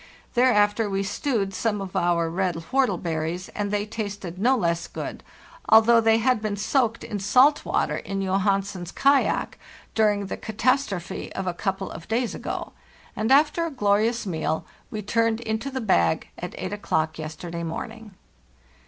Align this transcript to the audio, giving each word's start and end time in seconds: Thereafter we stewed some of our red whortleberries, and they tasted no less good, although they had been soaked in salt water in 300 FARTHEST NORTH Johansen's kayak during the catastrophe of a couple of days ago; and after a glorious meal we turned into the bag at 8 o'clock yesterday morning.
Thereafter 0.33 0.89
we 0.89 1.03
stewed 1.03 1.53
some 1.53 1.79
of 1.79 1.95
our 1.95 2.27
red 2.27 2.55
whortleberries, 2.71 3.49
and 3.49 3.69
they 3.69 3.85
tasted 3.85 4.39
no 4.39 4.55
less 4.57 4.87
good, 4.87 5.21
although 5.69 6.01
they 6.01 6.17
had 6.17 6.41
been 6.41 6.55
soaked 6.57 7.03
in 7.03 7.19
salt 7.19 7.63
water 7.65 7.97
in 7.97 8.21
300 8.21 8.25
FARTHEST 8.25 8.25
NORTH 8.35 8.43
Johansen's 8.43 8.91
kayak 8.93 9.59
during 9.93 10.25
the 10.25 10.37
catastrophe 10.37 11.31
of 11.33 11.45
a 11.45 11.53
couple 11.53 11.91
of 11.91 12.07
days 12.07 12.33
ago; 12.33 12.73
and 13.15 13.31
after 13.31 13.67
a 13.67 13.69
glorious 13.69 14.25
meal 14.25 14.65
we 14.89 15.03
turned 15.03 15.39
into 15.41 15.69
the 15.69 15.79
bag 15.79 16.29
at 16.35 16.55
8 16.57 16.73
o'clock 16.73 17.19
yesterday 17.19 17.61
morning. 17.61 18.15